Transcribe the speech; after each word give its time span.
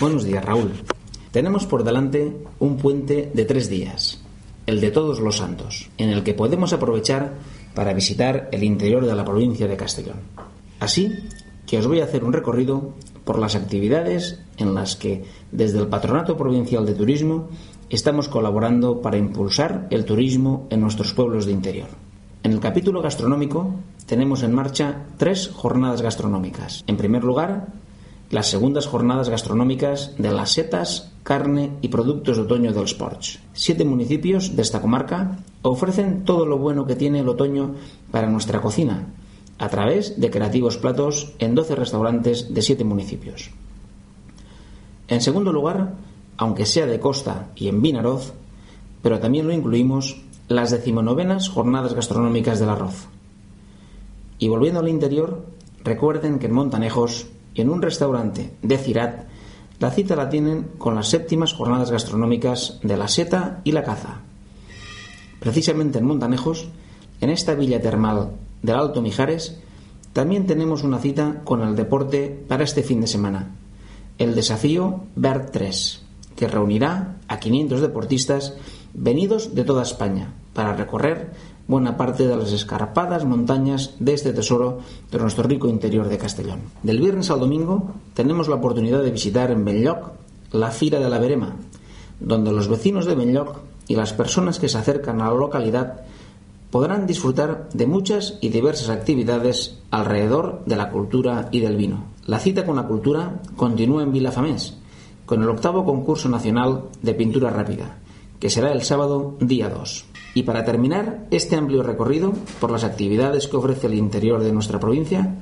Buenos 0.00 0.24
días, 0.24 0.42
Raúl. 0.42 0.72
Tenemos 1.30 1.66
por 1.66 1.84
delante 1.84 2.34
un 2.58 2.78
puente 2.78 3.30
de 3.34 3.44
tres 3.44 3.68
días, 3.68 4.18
el 4.64 4.80
de 4.80 4.90
Todos 4.90 5.20
los 5.20 5.36
Santos, 5.36 5.90
en 5.98 6.08
el 6.08 6.22
que 6.22 6.32
podemos 6.32 6.72
aprovechar 6.72 7.34
para 7.74 7.92
visitar 7.92 8.48
el 8.50 8.64
interior 8.64 9.04
de 9.04 9.14
la 9.14 9.26
provincia 9.26 9.68
de 9.68 9.76
Castellón. 9.76 10.16
Así 10.78 11.12
que 11.66 11.76
os 11.76 11.86
voy 11.86 12.00
a 12.00 12.04
hacer 12.04 12.24
un 12.24 12.32
recorrido 12.32 12.94
por 13.26 13.38
las 13.38 13.54
actividades 13.54 14.40
en 14.56 14.72
las 14.72 14.96
que 14.96 15.26
desde 15.52 15.78
el 15.78 15.88
Patronato 15.88 16.34
Provincial 16.34 16.86
de 16.86 16.94
Turismo 16.94 17.50
estamos 17.90 18.26
colaborando 18.28 19.02
para 19.02 19.18
impulsar 19.18 19.86
el 19.90 20.06
turismo 20.06 20.66
en 20.70 20.80
nuestros 20.80 21.12
pueblos 21.12 21.44
de 21.44 21.52
interior. 21.52 21.88
En 22.42 22.52
el 22.52 22.60
capítulo 22.60 23.02
gastronómico 23.02 23.74
tenemos 24.06 24.44
en 24.44 24.54
marcha 24.54 25.04
tres 25.18 25.48
jornadas 25.48 26.00
gastronómicas. 26.00 26.84
En 26.86 26.96
primer 26.96 27.22
lugar, 27.22 27.68
las 28.30 28.48
segundas 28.48 28.86
jornadas 28.86 29.28
gastronómicas 29.28 30.14
de 30.16 30.30
las 30.30 30.52
setas, 30.52 31.10
carne 31.24 31.72
y 31.82 31.88
productos 31.88 32.36
de 32.36 32.44
otoño 32.44 32.72
del 32.72 32.84
Sports. 32.84 33.40
Siete 33.52 33.84
municipios 33.84 34.54
de 34.54 34.62
esta 34.62 34.80
comarca 34.80 35.38
ofrecen 35.62 36.24
todo 36.24 36.46
lo 36.46 36.56
bueno 36.56 36.86
que 36.86 36.94
tiene 36.94 37.20
el 37.20 37.28
otoño 37.28 37.74
para 38.12 38.30
nuestra 38.30 38.60
cocina, 38.60 39.08
a 39.58 39.68
través 39.68 40.20
de 40.20 40.30
creativos 40.30 40.76
platos 40.78 41.32
en 41.40 41.56
12 41.56 41.74
restaurantes 41.74 42.54
de 42.54 42.62
siete 42.62 42.84
municipios. 42.84 43.50
En 45.08 45.20
segundo 45.20 45.52
lugar, 45.52 45.94
aunque 46.36 46.66
sea 46.66 46.86
de 46.86 47.00
costa 47.00 47.48
y 47.56 47.66
en 47.66 47.82
Vinaroz, 47.82 48.32
pero 49.02 49.18
también 49.18 49.48
lo 49.48 49.52
incluimos 49.52 50.22
las 50.46 50.70
decimonovenas 50.70 51.48
jornadas 51.48 51.94
gastronómicas 51.94 52.60
del 52.60 52.70
arroz. 52.70 53.08
Y 54.38 54.48
volviendo 54.48 54.80
al 54.80 54.88
interior, 54.88 55.44
recuerden 55.82 56.38
que 56.38 56.46
en 56.46 56.54
Montanejos 56.54 57.26
en 57.54 57.70
un 57.70 57.82
restaurante 57.82 58.52
de 58.62 58.78
Cirat, 58.78 59.26
la 59.78 59.90
cita 59.90 60.14
la 60.14 60.28
tienen 60.28 60.72
con 60.78 60.94
las 60.94 61.08
séptimas 61.08 61.52
jornadas 61.52 61.90
gastronómicas 61.90 62.78
de 62.82 62.96
la 62.96 63.08
seta 63.08 63.60
y 63.64 63.72
la 63.72 63.82
caza. 63.82 64.20
Precisamente 65.40 65.98
en 65.98 66.04
Montanejos, 66.04 66.68
en 67.20 67.30
esta 67.30 67.54
villa 67.54 67.80
termal 67.80 68.32
del 68.62 68.76
Alto 68.76 69.00
Mijares, 69.00 69.58
también 70.12 70.46
tenemos 70.46 70.82
una 70.82 70.98
cita 70.98 71.40
con 71.44 71.62
el 71.62 71.76
deporte 71.76 72.44
para 72.46 72.64
este 72.64 72.82
fin 72.82 73.00
de 73.00 73.06
semana, 73.06 73.52
el 74.18 74.34
desafío 74.34 75.04
BERT 75.16 75.50
3, 75.50 76.02
que 76.36 76.48
reunirá 76.48 77.16
a 77.28 77.38
500 77.38 77.80
deportistas 77.80 78.54
venidos 78.94 79.54
de 79.54 79.64
toda 79.64 79.82
España 79.82 80.32
para 80.54 80.74
recorrer 80.74 81.32
buena 81.68 81.96
parte 81.96 82.26
de 82.26 82.36
las 82.36 82.52
escarpadas 82.52 83.24
montañas 83.24 83.94
de 84.00 84.14
este 84.14 84.32
tesoro 84.32 84.80
de 85.10 85.18
nuestro 85.18 85.44
rico 85.44 85.68
interior 85.68 86.08
de 86.08 86.18
Castellón. 86.18 86.60
Del 86.82 86.98
viernes 86.98 87.30
al 87.30 87.40
domingo 87.40 87.92
tenemos 88.14 88.48
la 88.48 88.56
oportunidad 88.56 89.02
de 89.02 89.12
visitar 89.12 89.50
en 89.50 89.64
Benlloc 89.64 90.10
la 90.52 90.72
Fira 90.72 90.98
de 90.98 91.08
la 91.08 91.18
Verema, 91.18 91.54
donde 92.18 92.50
los 92.52 92.68
vecinos 92.68 93.06
de 93.06 93.14
Benlloc 93.14 93.58
y 93.86 93.94
las 93.94 94.12
personas 94.12 94.58
que 94.58 94.68
se 94.68 94.78
acercan 94.78 95.20
a 95.20 95.28
la 95.28 95.34
localidad 95.34 96.00
podrán 96.70 97.06
disfrutar 97.06 97.68
de 97.72 97.86
muchas 97.86 98.38
y 98.40 98.48
diversas 98.48 98.90
actividades 98.90 99.78
alrededor 99.90 100.62
de 100.66 100.76
la 100.76 100.90
cultura 100.90 101.48
y 101.50 101.60
del 101.60 101.76
vino. 101.76 102.04
La 102.26 102.38
cita 102.38 102.64
con 102.64 102.76
la 102.76 102.86
cultura 102.86 103.40
continúa 103.56 104.02
en 104.02 104.12
Vilafamés, 104.12 104.74
con 105.26 105.42
el 105.42 105.48
octavo 105.48 105.84
concurso 105.84 106.28
nacional 106.28 106.82
de 107.02 107.14
pintura 107.14 107.50
rápida, 107.50 107.98
que 108.40 108.50
será 108.50 108.72
el 108.72 108.82
sábado 108.82 109.36
día 109.38 109.68
2. 109.68 110.06
Y 110.34 110.42
para 110.44 110.64
terminar 110.64 111.26
este 111.30 111.56
amplio 111.56 111.82
recorrido 111.82 112.32
por 112.60 112.70
las 112.70 112.84
actividades 112.84 113.46
que 113.46 113.56
ofrece 113.56 113.86
el 113.86 113.94
interior 113.94 114.42
de 114.42 114.52
nuestra 114.52 114.80
provincia, 114.80 115.36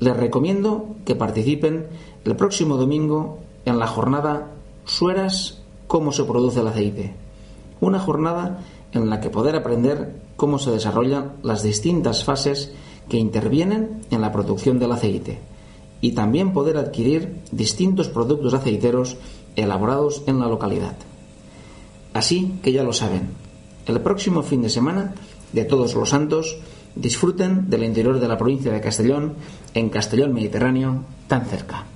les 0.00 0.16
recomiendo 0.16 0.96
que 1.04 1.14
participen 1.14 1.86
el 2.24 2.36
próximo 2.36 2.76
domingo 2.76 3.38
en 3.64 3.78
la 3.78 3.86
jornada 3.86 4.50
Sueras 4.84 5.62
cómo 5.86 6.10
se 6.10 6.24
produce 6.24 6.60
el 6.60 6.66
aceite. 6.66 7.14
Una 7.80 8.00
jornada 8.00 8.64
en 8.92 9.08
la 9.08 9.20
que 9.20 9.30
poder 9.30 9.54
aprender 9.54 10.20
cómo 10.36 10.58
se 10.58 10.72
desarrollan 10.72 11.34
las 11.42 11.62
distintas 11.62 12.24
fases 12.24 12.72
que 13.08 13.18
intervienen 13.18 14.00
en 14.10 14.20
la 14.20 14.32
producción 14.32 14.80
del 14.80 14.92
aceite 14.92 15.38
y 16.00 16.12
también 16.12 16.52
poder 16.52 16.78
adquirir 16.78 17.42
distintos 17.52 18.08
productos 18.08 18.54
aceiteros 18.54 19.16
elaborados 19.54 20.22
en 20.26 20.40
la 20.40 20.48
localidad. 20.48 20.96
Así 22.14 22.54
que 22.62 22.72
ya 22.72 22.82
lo 22.82 22.92
saben, 22.92 23.28
el 23.86 24.00
próximo 24.00 24.42
fin 24.42 24.62
de 24.62 24.70
semana 24.70 25.14
de 25.52 25.64
Todos 25.64 25.94
los 25.94 26.10
Santos 26.10 26.58
disfruten 26.94 27.70
del 27.70 27.84
interior 27.84 28.20
de 28.20 28.28
la 28.28 28.38
provincia 28.38 28.72
de 28.72 28.80
Castellón, 28.80 29.34
en 29.74 29.88
Castellón 29.88 30.34
Mediterráneo, 30.34 31.04
tan 31.26 31.46
cerca. 31.46 31.86